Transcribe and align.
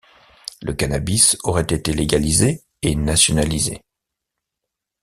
Le 0.63 0.73
cannabis 0.73 1.37
aurait 1.43 1.61
été 1.61 1.93
légalisé 1.93 2.63
et 2.81 2.95
nationalisé. 2.95 3.83